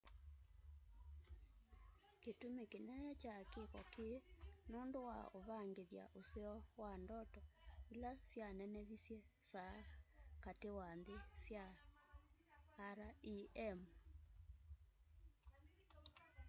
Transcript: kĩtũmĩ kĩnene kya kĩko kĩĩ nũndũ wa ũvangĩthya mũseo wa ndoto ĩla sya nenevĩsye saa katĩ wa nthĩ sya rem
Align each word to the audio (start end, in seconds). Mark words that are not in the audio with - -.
kĩtũmĩ 2.21 2.63
kĩnene 2.71 3.11
kya 3.21 3.35
kĩko 3.53 3.81
kĩĩ 3.93 4.11
nũndũ 4.71 4.99
wa 5.09 5.19
ũvangĩthya 5.37 6.05
mũseo 6.15 6.55
wa 6.81 6.91
ndoto 7.03 7.41
ĩla 7.93 8.11
sya 8.29 8.47
nenevĩsye 8.59 9.19
saa 9.49 9.79
katĩ 10.43 10.69
wa 10.79 10.89
nthĩ 10.99 11.17
sya 11.43 11.65
rem 13.57 13.79